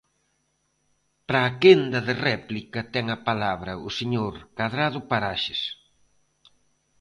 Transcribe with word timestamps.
Para 1.27 1.41
a 1.45 1.55
quenda 1.63 1.99
de 2.07 2.15
réplica 2.29 2.79
ten 2.93 3.05
a 3.15 3.17
palabra 3.29 3.73
o 3.87 3.89
señor 3.99 4.33
Cadrado 4.57 4.99
Paraxes. 5.11 5.61